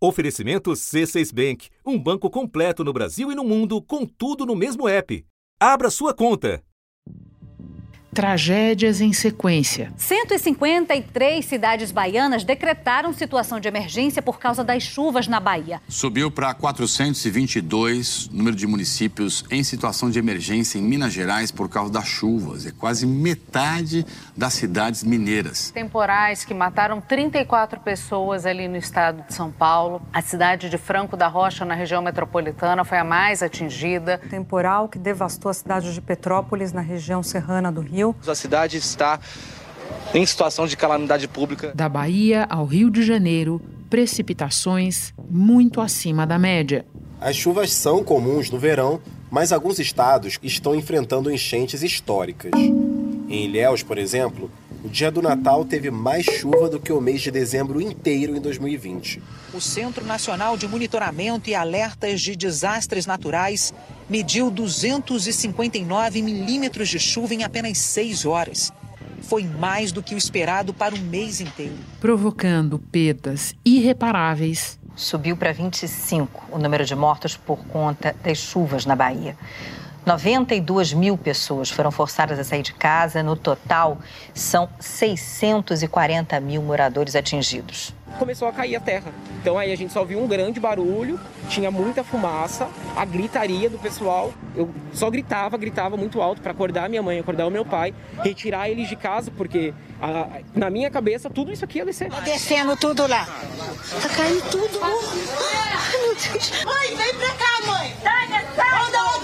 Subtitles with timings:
[0.00, 4.88] Oferecimento C6 Bank, um banco completo no Brasil e no mundo, com tudo no mesmo
[4.88, 5.24] app.
[5.58, 6.62] Abra sua conta.
[8.14, 9.92] Tragédias em sequência.
[9.96, 15.80] 153 cidades baianas decretaram situação de emergência por causa das chuvas na Bahia.
[15.88, 21.68] Subiu para 422 o número de municípios em situação de emergência em Minas Gerais por
[21.68, 22.66] causa das chuvas.
[22.66, 24.04] É quase metade
[24.38, 25.72] das cidades mineiras.
[25.72, 30.00] Temporais que mataram 34 pessoas ali no estado de São Paulo.
[30.12, 34.16] A cidade de Franco da Rocha, na região metropolitana, foi a mais atingida.
[34.30, 38.14] Temporal que devastou a cidade de Petrópolis, na região serrana do Rio.
[38.24, 39.18] A cidade está
[40.14, 41.72] em situação de calamidade pública.
[41.74, 46.86] Da Bahia ao Rio de Janeiro, precipitações muito acima da média.
[47.20, 52.52] As chuvas são comuns no verão, mas alguns estados estão enfrentando enchentes históricas.
[53.28, 54.50] Em Ilhéus, por exemplo,
[54.82, 58.40] o dia do Natal teve mais chuva do que o mês de dezembro inteiro em
[58.40, 59.22] 2020.
[59.52, 63.74] O Centro Nacional de Monitoramento e Alertas de Desastres Naturais
[64.08, 68.72] mediu 259 milímetros de chuva em apenas seis horas.
[69.20, 71.74] Foi mais do que o esperado para o mês inteiro.
[72.00, 74.78] Provocando perdas irreparáveis.
[74.96, 79.36] Subiu para 25 o número de mortos por conta das chuvas na Bahia.
[80.08, 83.22] 92 mil pessoas foram forçadas a sair de casa.
[83.22, 83.98] No total,
[84.32, 87.94] são 640 mil moradores atingidos.
[88.18, 89.12] Começou a cair a terra.
[89.42, 93.78] Então aí a gente só viu um grande barulho, tinha muita fumaça, a gritaria do
[93.78, 94.32] pessoal.
[94.56, 98.70] Eu só gritava, gritava muito alto para acordar minha mãe, acordar o meu pai, retirar
[98.70, 102.08] eles de casa, porque a, na minha cabeça tudo isso aqui ia descer.
[102.08, 103.26] Tá descendo tudo lá.
[104.02, 104.80] Tá caindo tudo.
[104.82, 106.64] Ai, meu Deus.
[106.64, 107.94] Mãe, vem pra cá, mãe.
[108.02, 108.68] Tânia, sai.
[108.78, 109.17] Sai daí.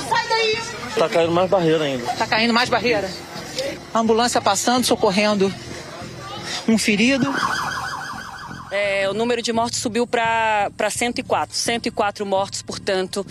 [0.96, 2.06] Tá caindo mais barreira ainda.
[2.12, 3.10] Tá caindo mais barreira.
[3.92, 5.52] A ambulância passando, socorrendo
[6.68, 7.32] um ferido.
[8.70, 11.56] É, o número de mortos subiu para 104.
[11.56, 13.24] 104 mortos, portanto,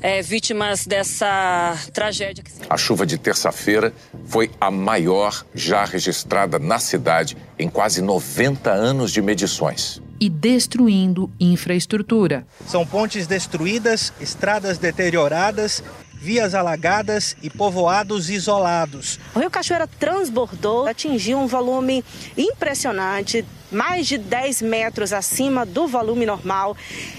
[0.00, 2.44] é, vítimas dessa tragédia.
[2.70, 3.92] A chuva de terça-feira
[4.26, 10.00] foi a maior já registrada na cidade em quase 90 anos de medições.
[10.20, 12.46] E destruindo infraestrutura.
[12.66, 15.82] São pontes destruídas, estradas deterioradas
[16.20, 19.18] vias alagadas e povoados isolados.
[19.34, 22.04] O Rio Cachoeira transbordou, atingiu um volume
[22.36, 26.76] impressionante, mais de 10 metros acima do volume normal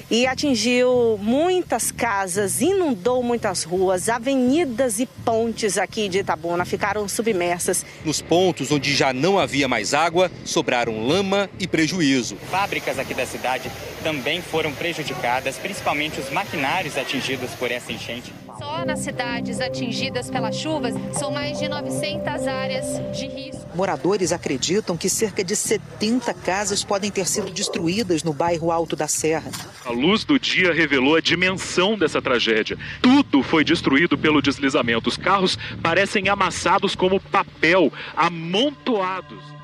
[0.09, 7.85] e atingiu muitas casas, inundou muitas ruas, avenidas e pontes aqui de Itabuna ficaram submersas.
[8.05, 12.37] Nos pontos onde já não havia mais água, sobraram lama e prejuízo.
[12.49, 13.69] Fábricas aqui da cidade
[14.03, 18.33] também foram prejudicadas, principalmente os maquinários atingidos por essa enchente.
[18.77, 23.65] Só nas cidades atingidas pelas chuvas são mais de 900 áreas de risco.
[23.73, 29.07] Moradores acreditam que cerca de 70 casas podem ter sido destruídas no bairro Alto da
[29.07, 29.49] Serra.
[29.83, 32.77] A luz do dia revelou a dimensão dessa tragédia.
[33.01, 35.09] Tudo foi destruído pelo deslizamento.
[35.09, 39.56] Os carros parecem amassados como papel, amontoados.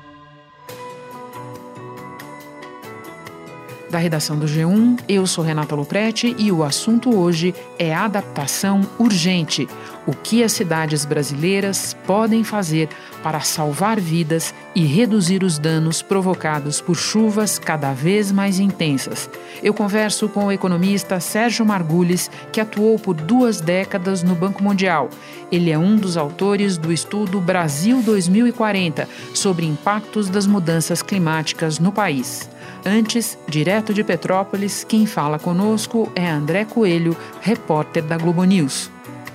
[3.94, 4.98] Da redação do G1.
[5.08, 9.68] Eu sou Renata Loprete e o assunto hoje é adaptação urgente.
[10.04, 12.88] O que as cidades brasileiras podem fazer
[13.22, 19.30] para salvar vidas e reduzir os danos provocados por chuvas cada vez mais intensas.
[19.62, 25.08] Eu converso com o economista Sérgio Margules, que atuou por duas décadas no Banco Mundial.
[25.52, 31.92] Ele é um dos autores do estudo Brasil 2040 sobre impactos das mudanças climáticas no
[31.92, 32.52] país.
[32.84, 38.90] Antes, direto de Petrópolis, quem fala conosco é André Coelho, repórter da Globo News.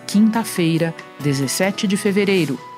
[0.05, 2.68] Quinta-feira, 17 de fevereiro.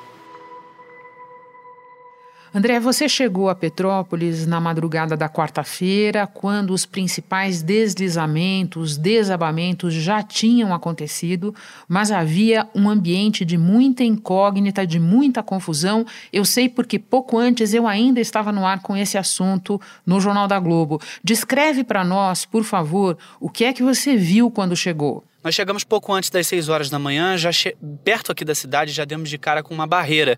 [2.54, 10.22] André, você chegou a Petrópolis na madrugada da quarta-feira, quando os principais deslizamentos, desabamentos já
[10.22, 11.56] tinham acontecido,
[11.88, 16.06] mas havia um ambiente de muita incógnita, de muita confusão.
[16.34, 20.46] Eu sei porque pouco antes eu ainda estava no ar com esse assunto no Jornal
[20.46, 21.00] da Globo.
[21.24, 25.24] Descreve para nós, por favor, o que é que você viu quando chegou.
[25.44, 27.50] Nós chegamos pouco antes das 6 horas da manhã, já
[28.04, 30.38] perto aqui da cidade, já demos de cara com uma barreira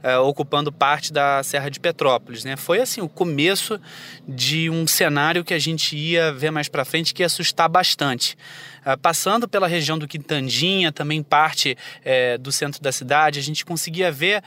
[0.00, 2.44] é, ocupando parte da Serra de Petrópolis.
[2.44, 2.56] Né?
[2.56, 3.80] Foi assim o começo
[4.28, 8.36] de um cenário que a gente ia ver mais para frente que ia assustar bastante.
[8.84, 13.64] É, passando pela região do Quintandinha, também parte é, do centro da cidade, a gente
[13.64, 14.40] conseguia ver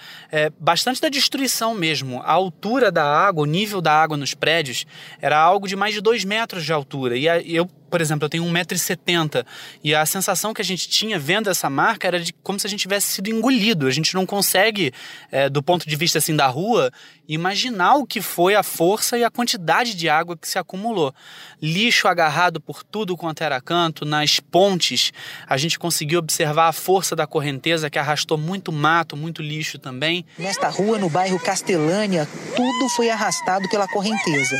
[0.57, 2.21] bastante da destruição mesmo.
[2.21, 4.85] A altura da água, o nível da água nos prédios
[5.19, 7.17] era algo de mais de dois metros de altura.
[7.17, 9.45] E a, eu por exemplo, eu tenho 1,70m
[9.83, 12.69] e a sensação que a gente tinha vendo essa marca era de como se a
[12.69, 13.87] gente tivesse sido engolido.
[13.87, 14.93] A gente não consegue,
[15.31, 16.91] é, do ponto de vista assim da rua,
[17.27, 21.13] imaginar o que foi a força e a quantidade de água que se acumulou.
[21.61, 25.11] Lixo agarrado por tudo quanto era canto, nas pontes,
[25.45, 30.25] a gente conseguiu observar a força da correnteza que arrastou muito mato, muito lixo também.
[30.37, 34.55] Nesta rua, no bairro Castelânia, tudo foi arrastado pela correnteza.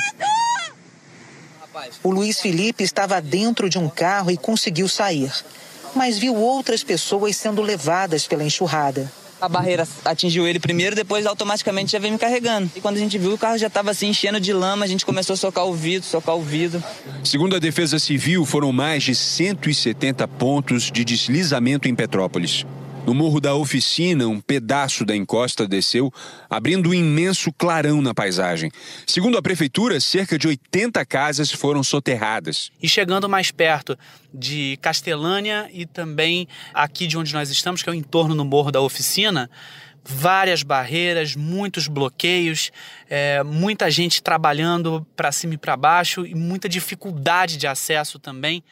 [2.03, 5.31] O Luiz Felipe estava dentro de um carro e conseguiu sair,
[5.95, 9.11] mas viu outras pessoas sendo levadas pela enxurrada.
[9.39, 12.71] A barreira atingiu ele primeiro, depois automaticamente já veio me carregando.
[12.75, 15.05] E quando a gente viu, o carro já estava assim enchendo de lama, a gente
[15.05, 16.83] começou a socar o vidro, socar o vidro.
[17.23, 22.65] Segundo a Defesa Civil, foram mais de 170 pontos de deslizamento em Petrópolis.
[23.07, 26.13] No Morro da Oficina, um pedaço da encosta desceu,
[26.49, 28.69] abrindo um imenso clarão na paisagem.
[29.05, 32.69] Segundo a prefeitura, cerca de 80 casas foram soterradas.
[32.83, 33.97] E chegando mais perto
[34.33, 38.73] de Castelânia e também aqui de onde nós estamos, que é o entorno no Morro
[38.73, 39.49] da Oficina,
[40.07, 42.71] várias barreiras, muitos bloqueios,
[43.09, 48.63] é, muita gente trabalhando para cima e para baixo e muita dificuldade de acesso também.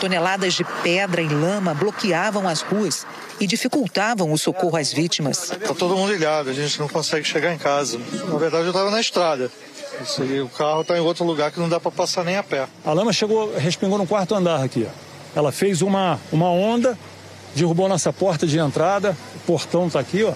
[0.00, 3.06] Toneladas de pedra e lama bloqueavam as ruas
[3.38, 5.52] e dificultavam o socorro às vítimas.
[5.52, 7.98] Está todo mundo ligado, a gente não consegue chegar em casa.
[8.28, 9.50] Na verdade, eu estava na estrada.
[10.18, 12.66] Aí, o carro está em outro lugar que não dá para passar nem a pé.
[12.84, 14.88] A lama chegou, respingou no quarto andar aqui.
[15.36, 16.98] Ela fez uma, uma onda,
[17.54, 20.32] derrubou nossa porta de entrada, o portão está aqui, ó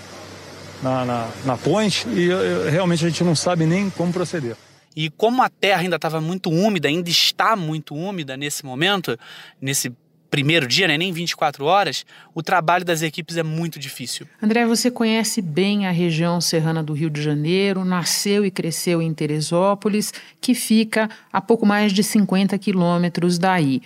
[0.84, 4.54] na, na, na ponte e eu, realmente a gente não sabe nem como proceder.
[4.94, 9.18] E como a terra ainda estava muito úmida, ainda está muito úmida nesse momento,
[9.60, 9.90] nesse
[10.34, 12.04] primeiro dia, né, nem 24 horas,
[12.34, 14.26] o trabalho das equipes é muito difícil.
[14.42, 19.14] André, você conhece bem a região serrana do Rio de Janeiro, nasceu e cresceu em
[19.14, 23.80] Teresópolis, que fica a pouco mais de 50 quilômetros daí.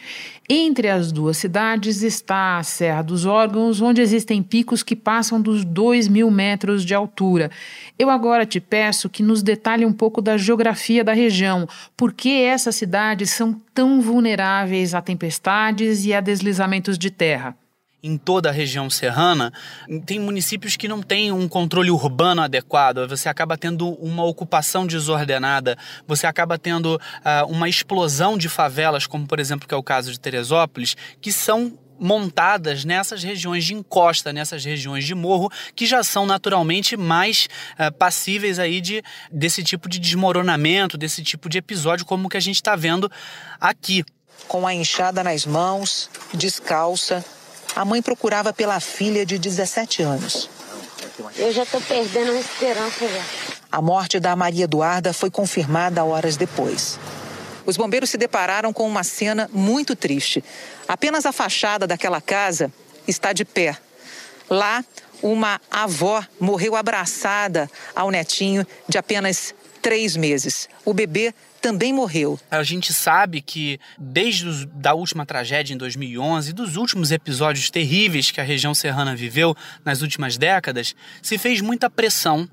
[0.48, 5.62] Entre as duas cidades está a Serra dos Órgãos, onde existem picos que passam dos
[5.62, 7.50] 2 mil metros de altura.
[7.98, 11.68] Eu agora te peço que nos detalhe um pouco da geografia da região.
[11.94, 17.56] Por que essas cidades são tão vulneráveis a tempestades e a deslizamentos de terra?
[18.00, 19.52] em toda a região serrana,
[20.06, 25.76] tem municípios que não têm um controle urbano adequado, você acaba tendo uma ocupação desordenada,
[26.06, 30.12] você acaba tendo uh, uma explosão de favelas, como por exemplo que é o caso
[30.12, 36.02] de Teresópolis, que são montadas nessas regiões de encosta, nessas regiões de morro, que já
[36.04, 37.48] são naturalmente mais
[37.78, 42.40] uh, passíveis aí de, desse tipo de desmoronamento, desse tipo de episódio, como que a
[42.40, 43.10] gente está vendo
[43.60, 44.04] aqui.
[44.46, 47.24] Com a enxada nas mãos, descalça,
[47.74, 50.48] a mãe procurava pela filha de 17 anos.
[51.36, 53.24] Eu já estou perdendo a esperança já.
[53.70, 56.98] A morte da Maria Eduarda foi confirmada horas depois.
[57.68, 60.42] Os bombeiros se depararam com uma cena muito triste.
[60.88, 62.72] Apenas a fachada daquela casa
[63.06, 63.76] está de pé.
[64.48, 64.82] Lá,
[65.22, 70.66] uma avó morreu abraçada ao netinho de apenas três meses.
[70.82, 72.40] O bebê também morreu.
[72.50, 77.68] A gente sabe que desde a da última tragédia em 2011 e dos últimos episódios
[77.68, 79.54] terríveis que a região serrana viveu
[79.84, 82.48] nas últimas décadas, se fez muita pressão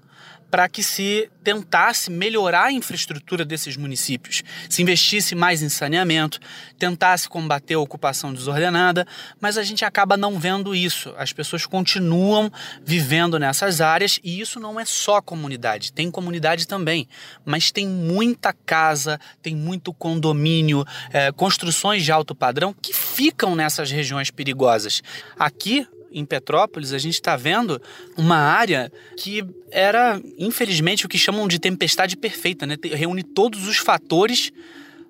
[0.50, 6.40] para que se tentasse melhorar a infraestrutura desses municípios, se investisse mais em saneamento,
[6.80, 9.06] tentasse combater a ocupação desordenada,
[9.40, 11.14] mas a gente acaba não vendo isso.
[11.18, 12.52] As pessoas continuam
[12.84, 17.08] vivendo nessas áreas e isso não é só comunidade, tem comunidade também,
[17.44, 23.92] mas tem muita casa, tem muito condomínio, é, construções de alto padrão que ficam nessas
[23.92, 25.04] regiões perigosas.
[25.38, 27.82] Aqui em Petrópolis, a gente está vendo
[28.18, 32.78] uma área que era, infelizmente, o que chamam de tempestade perfeita, né?
[32.94, 34.52] Reúne todos os fatores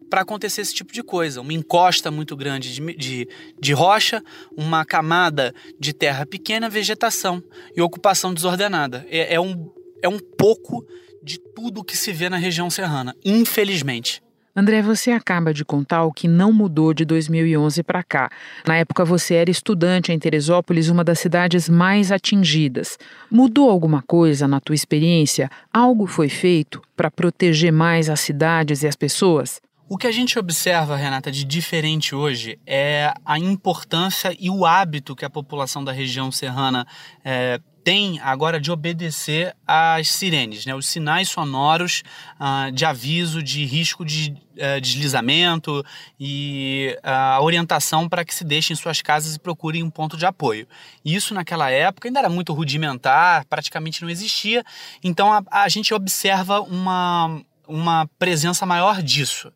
[0.10, 1.42] para acontecer esse tipo de coisa.
[1.42, 3.28] Uma encosta muito grande de, de,
[3.60, 4.24] de, rocha,
[4.58, 7.44] uma camada de terra pequena, vegetação
[7.76, 9.06] e ocupação desordenada.
[9.10, 9.72] É, é, um,
[10.02, 10.86] é um pouco
[11.22, 14.25] de tudo que se vê na região serrana, infelizmente.
[14.58, 18.30] André, você acaba de contar o que não mudou de 2011 para cá.
[18.66, 22.98] Na época você era estudante em Teresópolis, uma das cidades mais atingidas.
[23.30, 25.50] Mudou alguma coisa na tua experiência?
[25.74, 29.60] Algo foi feito para proteger mais as cidades e as pessoas?
[29.90, 35.18] O que a gente observa, Renata, de diferente hoje é a importância e o hábito
[35.18, 36.88] que a população da região serrana
[37.26, 42.02] é, tem agora de obedecer às sirenes, né, os sinais sonoros
[42.40, 45.86] uh, de aviso de risco de uh, deslizamento
[46.20, 50.26] e uh, a orientação para que se deixem suas casas e procurem um ponto de
[50.26, 50.68] apoio.
[51.06, 54.64] Isso naquela época ainda era muito rudimentar, praticamente não existia,
[55.04, 59.54] então a, a gente observa uma, uma presença maior disso.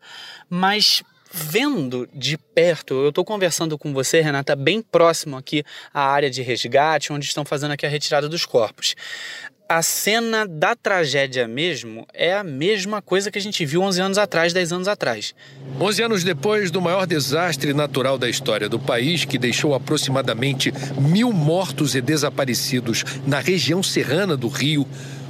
[0.47, 6.29] Mas vendo de perto, eu estou conversando com você, Renata, bem próximo aqui à área
[6.29, 8.95] de resgate, onde estão fazendo aqui a retirada dos corpos.
[9.71, 14.17] A cena da tragédia mesmo é a mesma coisa que a gente viu 11 anos
[14.17, 15.35] atrás, 10 anos atrás.
[15.79, 21.31] 11 anos depois do maior desastre natural da história do país, que deixou aproximadamente mil
[21.31, 24.87] mortos e desaparecidos na região serrana do Rio,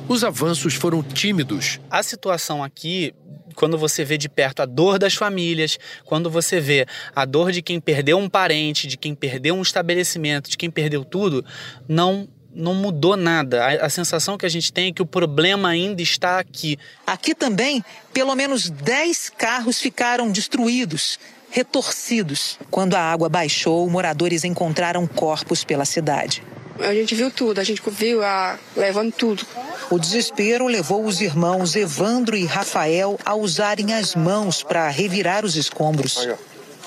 [0.10, 1.80] os avanços foram tímidos.
[1.90, 3.14] A situação aqui
[3.56, 7.62] quando você vê de perto a dor das famílias, quando você vê a dor de
[7.62, 11.46] quem perdeu um parente, de quem perdeu um estabelecimento, de quem perdeu tudo,
[11.88, 13.64] não não mudou nada.
[13.64, 16.80] A, a, sensação que a gente tem é que o problema ainda está aqui.
[17.06, 21.20] Aqui também, pelo menos 10 carros ficaram destruídos,
[21.52, 22.58] retorcidos.
[22.72, 26.44] Quando a água baixou, moradores encontraram corpos pela cidade.
[26.82, 29.46] A gente viu tudo, a gente viu a levando tudo.
[29.90, 35.56] O desespero levou os irmãos Evandro e Rafael a usarem as mãos para revirar os
[35.56, 36.28] escombros.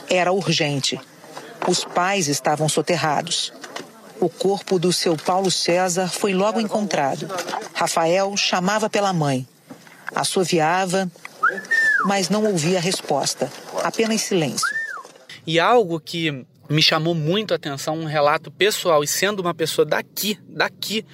[0.08, 1.00] Era urgente.
[1.68, 3.52] Os pais estavam soterrados.
[4.20, 7.28] O corpo do seu Paulo César foi logo encontrado.
[7.74, 9.46] Rafael chamava pela mãe.
[10.14, 11.10] Assoviava,
[12.04, 13.50] mas não ouvia resposta,
[13.82, 14.66] apenas silêncio.
[15.46, 19.84] E algo que me chamou muito a atenção um relato pessoal e sendo uma pessoa
[19.84, 21.04] daqui, daqui,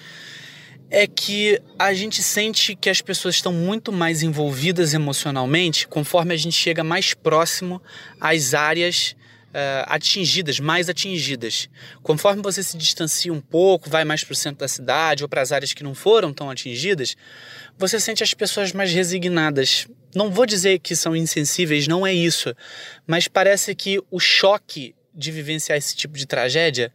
[0.90, 6.36] é que a gente sente que as pessoas estão muito mais envolvidas emocionalmente conforme a
[6.36, 7.82] gente chega mais próximo
[8.18, 9.14] às áreas
[9.48, 11.68] uh, atingidas, mais atingidas.
[12.02, 15.42] Conforme você se distancia um pouco, vai mais para o centro da cidade ou para
[15.42, 17.16] as áreas que não foram tão atingidas,
[17.76, 19.86] você sente as pessoas mais resignadas.
[20.14, 22.54] Não vou dizer que são insensíveis, não é isso,
[23.06, 26.92] mas parece que o choque de vivenciar esse tipo de tragédia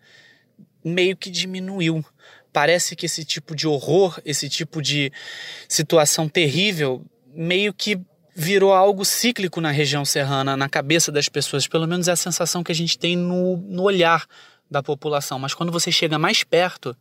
[0.83, 2.03] meio que diminuiu.
[2.53, 5.11] Parece que esse tipo de horror, esse tipo de
[5.67, 7.03] situação terrível,
[7.33, 7.99] meio que
[8.35, 11.67] virou algo cíclico na região serrana, na cabeça das pessoas.
[11.67, 14.25] Pelo menos é a sensação que a gente tem no, no olhar
[14.71, 15.37] da população.
[15.37, 16.95] Mas quando você chega mais perto,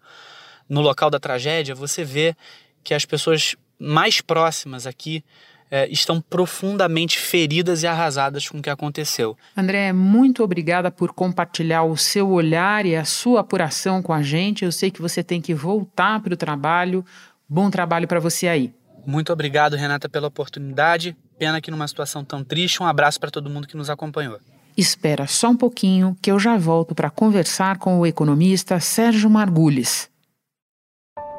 [0.69, 2.35] no local da tragédia, você vê
[2.83, 5.25] que as pessoas mais próximas aqui
[5.73, 9.35] é, estão profundamente feridas e arrasadas com o que aconteceu.
[9.57, 14.67] André, muito obrigada por compartilhar o seu olhar e a sua apuração com a gente.
[14.67, 17.03] Eu sei que você tem que voltar para o trabalho.
[17.49, 18.71] Bom trabalho para você aí.
[19.07, 21.17] Muito obrigado, Renata, pela oportunidade.
[21.39, 22.83] Pena que numa situação tão triste.
[22.83, 24.39] Um abraço para todo mundo que nos acompanhou.
[24.77, 30.12] Espera só um pouquinho que eu já volto para conversar com o economista Sérgio Margules.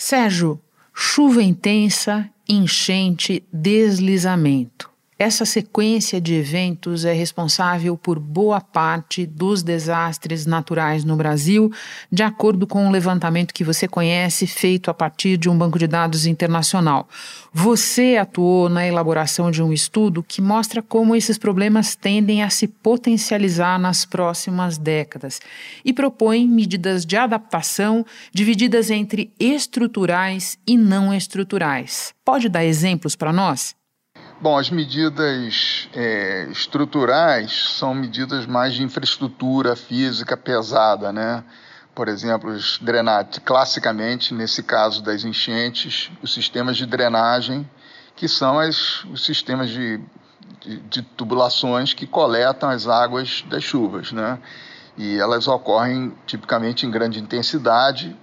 [0.00, 0.62] Sérgio,
[0.94, 4.87] chuva intensa, enchente, deslizamento.
[5.20, 11.72] Essa sequência de eventos é responsável por boa parte dos desastres naturais no Brasil,
[12.08, 15.88] de acordo com um levantamento que você conhece, feito a partir de um banco de
[15.88, 17.08] dados internacional.
[17.52, 22.68] Você atuou na elaboração de um estudo que mostra como esses problemas tendem a se
[22.68, 25.40] potencializar nas próximas décadas
[25.84, 32.14] e propõe medidas de adaptação divididas entre estruturais e não estruturais.
[32.24, 33.77] Pode dar exemplos para nós?
[34.40, 41.42] Bom, as medidas é, estruturais são medidas mais de infraestrutura física pesada, né?
[41.92, 47.68] Por exemplo, os drenagens, classicamente, nesse caso das enchentes, os sistemas de drenagem,
[48.14, 50.00] que são as, os sistemas de,
[50.60, 54.38] de, de tubulações que coletam as águas das chuvas, né?
[54.96, 58.16] E elas ocorrem tipicamente em grande intensidade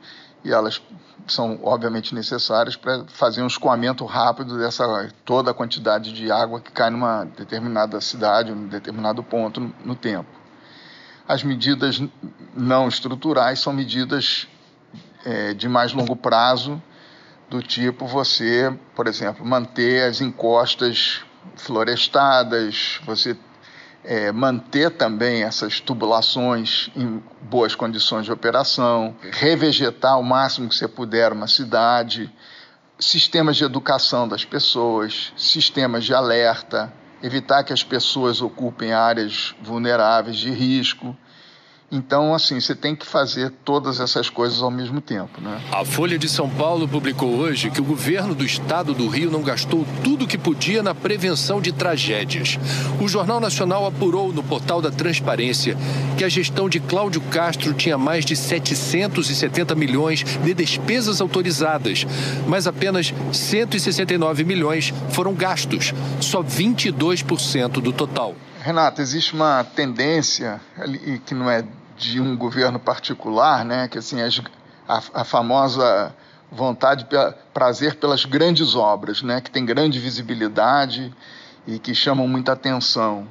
[0.45, 0.79] e elas
[1.27, 6.71] são obviamente necessárias para fazer um escoamento rápido dessa toda a quantidade de água que
[6.71, 10.29] cai numa determinada cidade, num determinado ponto no, no tempo.
[11.27, 11.99] As medidas
[12.55, 14.47] não estruturais são medidas
[15.25, 16.81] é, de mais longo prazo,
[17.49, 21.23] do tipo você, por exemplo, manter as encostas
[21.55, 23.35] florestadas, você
[24.05, 30.88] é, manter também essas tubulações em boas condições de operação, revegetar o máximo que você
[30.88, 32.31] puder uma cidade,
[33.00, 40.38] sistemas de educação das pessoas, sistemas de alerta, evitar que as pessoas ocupem áreas vulneráveis
[40.38, 41.15] de risco.
[41.92, 45.62] Então, assim, você tem que fazer todas essas coisas ao mesmo tempo, né?
[45.72, 49.44] A Folha de São Paulo publicou hoje que o governo do estado do Rio não
[49.44, 52.58] gastou tudo o que podia na prevenção de tragédias.
[53.00, 55.77] O Jornal Nacional apurou no portal da Transparência
[56.18, 62.06] que a gestão de Cláudio Castro tinha mais de 770 milhões de despesas autorizadas,
[62.48, 68.36] mas apenas 169 milhões foram gastos, só 22% do total.
[68.65, 70.60] Renato, existe uma tendência
[71.24, 71.63] que não é
[71.95, 74.17] de um governo particular, né, que assim
[74.88, 76.12] a, a famosa
[76.51, 77.05] vontade,
[77.53, 81.13] prazer pelas grandes obras, né, que tem grande visibilidade
[81.67, 83.27] e que chamam muita atenção.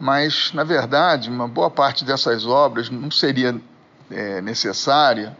[0.00, 3.54] Mas, na verdade, uma boa parte dessas obras não seria
[4.10, 5.36] é, necessária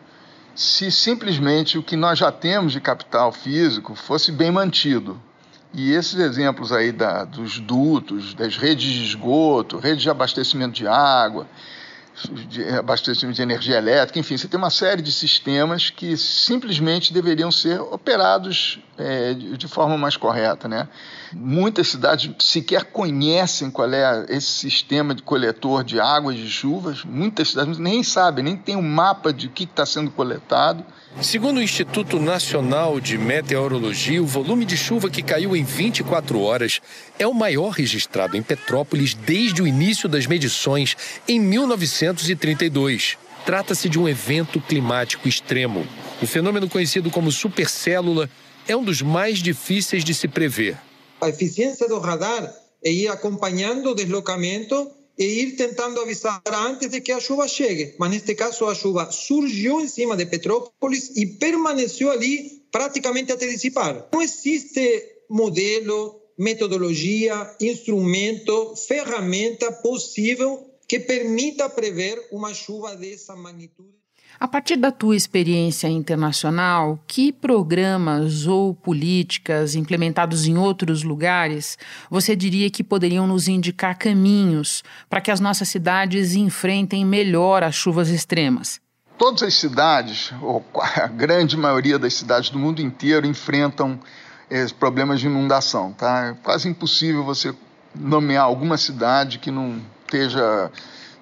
[0.54, 5.20] se simplesmente o que nós já temos de capital físico fosse bem mantido.
[5.78, 10.88] E esses exemplos aí da, dos dutos, das redes de esgoto, redes de abastecimento de
[10.88, 11.46] água,
[12.48, 17.52] de abastecimento de energia elétrica, enfim, você tem uma série de sistemas que simplesmente deveriam
[17.52, 20.88] ser operados é, de, forma mais correta, né?
[21.32, 27.50] Muitas cidades sequer conhecem qual é esse sistema de coletor de águas de chuvas, muitas
[27.50, 30.84] cidades nem sabem, nem tem um mapa de o que está sendo coletado.
[31.22, 36.80] Segundo o Instituto Nacional de Meteorologia, o volume de chuva que caiu em 24 horas
[37.18, 40.94] é o maior registrado em Petrópolis desde o início das medições
[41.26, 41.40] em
[42.12, 43.18] 1932.
[43.44, 45.86] Trata-se de um evento climático extremo.
[46.22, 48.28] O fenômeno conhecido como supercélula
[48.66, 50.76] é um dos mais difíceis de se prever.
[51.20, 52.52] A eficiência do radar
[52.84, 57.94] é ir acompanhando o deslocamento e ir tentando avisar antes de que a chuva chegue.
[57.98, 63.46] Mas neste caso a chuva surgiu em cima de Petrópolis e permaneceu ali praticamente até
[63.46, 64.08] dissipar.
[64.12, 73.96] Não existe modelo, metodologia, instrumento, ferramenta possível que permita prever uma chuva dessa magnitude.
[74.38, 81.78] A partir da tua experiência internacional, que programas ou políticas implementados em outros lugares
[82.10, 87.74] você diria que poderiam nos indicar caminhos para que as nossas cidades enfrentem melhor as
[87.74, 88.78] chuvas extremas?
[89.16, 93.98] Todas as cidades, ou a grande maioria das cidades do mundo inteiro, enfrentam
[94.50, 95.94] eh, problemas de inundação.
[95.94, 96.26] Tá?
[96.26, 97.54] É quase impossível você
[97.94, 100.70] nomear alguma cidade que não esteja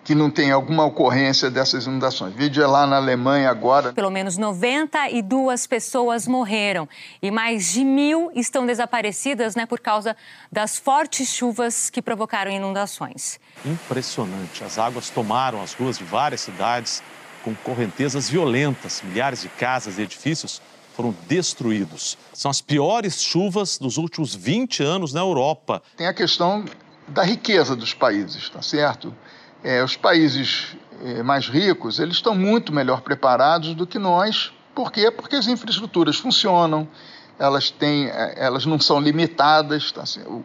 [0.05, 2.35] que não tem alguma ocorrência dessas inundações.
[2.35, 3.93] Vídeo é lá na Alemanha agora.
[3.95, 6.87] Pelo menos 92 pessoas morreram
[7.23, 10.15] e mais de mil estão desaparecidas né, por causa
[10.53, 13.41] das fortes chuvas que provocaram inundações.
[13.65, 14.63] Impressionante.
[14.63, 17.03] As águas tomaram as ruas de várias cidades
[17.43, 19.01] com correntezas violentas.
[19.03, 20.61] Milhares de casas e edifícios
[20.95, 22.19] foram destruídos.
[22.35, 25.83] São as piores chuvas dos últimos 20 anos na Europa.
[25.97, 26.65] Tem a questão
[27.09, 29.15] da riqueza dos países, tá certo?
[29.63, 34.53] É, os países é, mais ricos, eles estão muito melhor preparados do que nós.
[34.75, 35.11] Por quê?
[35.11, 36.89] Porque as infraestruturas funcionam,
[37.39, 39.93] elas, têm, é, elas não são limitadas.
[39.93, 40.05] Tá?
[40.27, 40.45] O,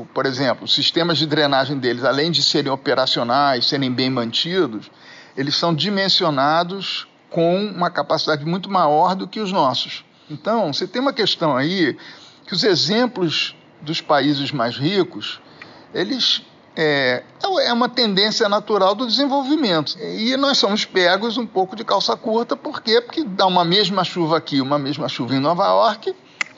[0.00, 4.90] o, por exemplo, os sistemas de drenagem deles, além de serem operacionais, serem bem mantidos,
[5.36, 10.04] eles são dimensionados com uma capacidade muito maior do que os nossos.
[10.28, 11.96] Então, você tem uma questão aí
[12.46, 15.40] que os exemplos dos países mais ricos,
[15.94, 16.42] eles
[16.76, 17.22] é,
[17.64, 19.98] é uma tendência natural do desenvolvimento.
[19.98, 23.00] E nós somos pegos um pouco de calça curta, por quê?
[23.00, 26.14] Porque dá uma mesma chuva aqui, uma mesma chuva em Nova York,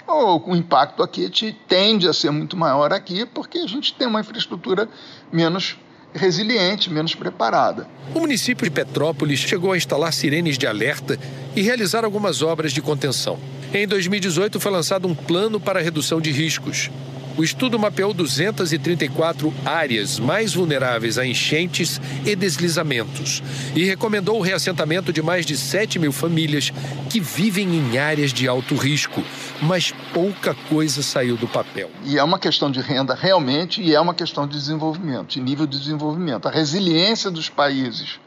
[0.06, 4.88] o impacto aqui tende a ser muito maior aqui, porque a gente tem uma infraestrutura
[5.32, 5.76] menos
[6.14, 7.88] resiliente, menos preparada.
[8.14, 11.18] O município de Petrópolis chegou a instalar sirenes de alerta
[11.56, 13.38] e realizar algumas obras de contenção.
[13.72, 16.90] Em 2018 foi lançado um plano para redução de riscos.
[17.36, 23.42] O estudo mapeou 234 áreas mais vulneráveis a enchentes e deslizamentos
[23.74, 26.70] e recomendou o reassentamento de mais de 7 mil famílias
[27.08, 29.22] que vivem em áreas de alto risco,
[29.62, 31.90] mas pouca coisa saiu do papel.
[32.04, 35.66] E é uma questão de renda realmente e é uma questão de desenvolvimento, de nível
[35.66, 36.48] de desenvolvimento.
[36.48, 38.20] A resiliência dos países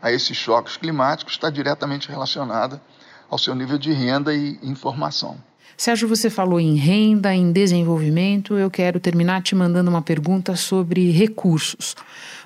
[0.00, 2.80] a esses choques climáticos está diretamente relacionada
[3.28, 5.36] ao seu nível de renda e informação.
[5.76, 8.56] Sérgio, você falou em renda, em desenvolvimento.
[8.56, 11.96] Eu quero terminar te mandando uma pergunta sobre recursos.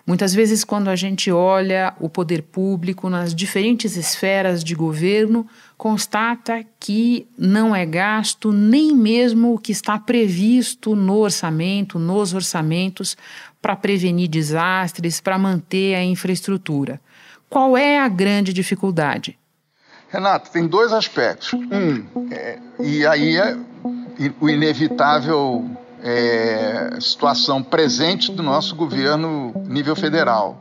[0.07, 6.65] Muitas vezes, quando a gente olha o poder público nas diferentes esferas de governo, constata
[6.79, 13.17] que não é gasto nem mesmo o que está previsto no orçamento, nos orçamentos,
[13.61, 17.01] para prevenir desastres, para manter a infraestrutura.
[17.51, 19.37] Qual é a grande dificuldade?
[20.17, 21.53] Renato, tem dois aspectos.
[21.53, 23.57] Um, é, e aí é
[24.41, 25.71] o inevitável
[26.03, 30.59] é, situação presente do nosso governo nível federal.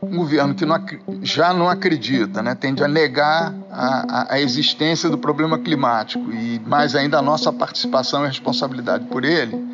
[0.00, 0.76] um governo que não,
[1.22, 6.94] já não acredita, né, tende a negar a, a, existência do problema climático e mais
[6.94, 9.66] ainda a nossa participação e responsabilidade por ele,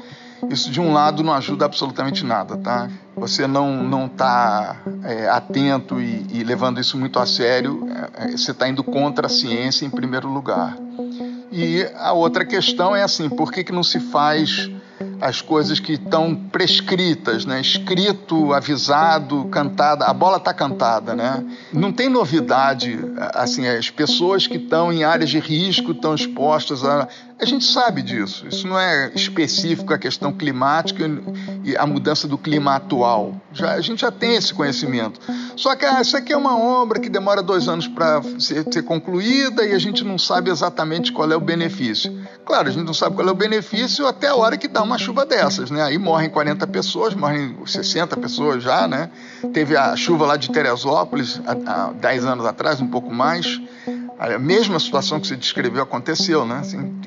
[0.48, 2.88] isso de um lado não ajuda absolutamente nada, tá?
[3.20, 8.30] Você não não está é, atento e, e, levando isso muito a sério, é, é
[8.32, 10.76] você está indo contra a ciência em primeiro lugar.
[11.52, 14.70] E a outra questão é assim, por que, que não se faz
[15.20, 17.60] as coisas que estão prescritas, né?
[17.60, 21.44] Escrito, avisado, cantada, a bola está cantada, né?
[21.72, 22.98] Não tem novidade,
[23.34, 27.08] assim, as pessoas que estão em áreas de risco estão expostas a
[27.40, 28.46] a gente sabe disso.
[28.46, 31.04] Isso não é específico à questão climática
[31.64, 33.34] e a mudança do clima atual.
[33.52, 35.18] Já, a gente já tem esse conhecimento.
[35.60, 38.82] Só que ah, essa aqui é uma obra que demora dois anos para ser, ser,
[38.82, 42.18] concluída e a gente não sabe exatamente qual é o benefício.
[42.46, 44.96] Claro, a gente não sabe qual é o benefício até a hora que dá uma
[44.96, 45.82] chuva dessas, né?
[45.82, 49.10] Aí morrem 40 pessoas, morrem 60 pessoas já, né?
[49.52, 53.60] Teve a chuva lá de Teresópolis há, há 10 anos atrás, um pouco mais.
[54.18, 56.60] A mesma situação que você descreveu aconteceu, né?
[56.60, 57.00] Assim,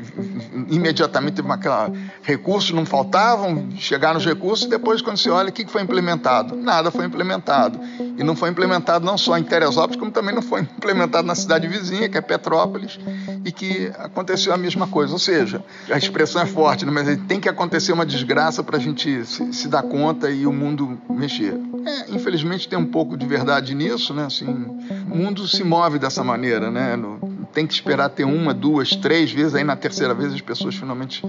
[0.75, 5.65] imediatamente aquela recursos não faltavam, chegaram os recursos e depois quando se olha o que
[5.67, 7.79] foi implementado, nada foi implementado
[8.17, 11.67] e não foi implementado não só em Teresópolis como também não foi implementado na cidade
[11.67, 12.99] vizinha que é Petrópolis
[13.45, 16.91] e que aconteceu a mesma coisa, ou seja, a expressão é forte, né?
[16.91, 20.53] mas tem que acontecer uma desgraça para a gente se, se, dar conta e o
[20.53, 21.53] mundo mexer.
[21.85, 24.25] É, infelizmente tem um pouco de verdade nisso, né?
[24.25, 26.95] Assim, o mundo se move dessa maneira, né?
[26.95, 27.19] No,
[27.53, 31.23] tem que esperar ter uma, duas, três vezes, aí na terceira vez as pessoas finalmente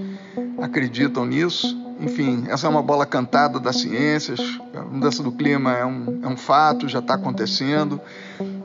[0.61, 1.77] acreditam nisso.
[2.01, 4.41] Enfim, essa é uma bola cantada das ciências,
[4.75, 8.01] a mudança do clima é um, é um fato, já está acontecendo.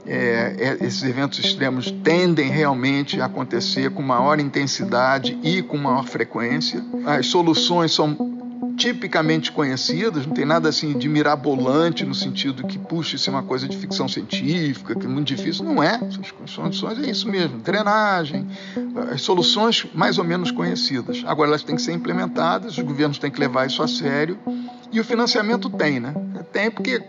[0.06, 6.06] É, é, esses eventos extremos tendem realmente a acontecer com maior intensidade e com maior
[6.06, 6.84] frequência.
[7.06, 8.39] As soluções são
[8.80, 13.44] tipicamente conhecidas, não tem nada assim de mirabolante no sentido que puxa isso é uma
[13.44, 15.66] coisa de ficção científica, que é muito difícil.
[15.66, 16.00] Não é.
[16.44, 18.48] As condições é isso mesmo: drenagem,
[19.12, 21.24] as soluções mais ou menos conhecidas.
[21.28, 24.40] Agora elas têm que ser implementadas, os governos têm que levar isso a sério
[24.92, 26.14] e o financiamento tem, né?
[26.54, 27.04] Tem porque